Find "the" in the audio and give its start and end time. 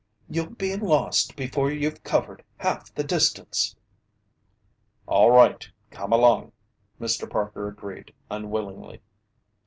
2.95-3.03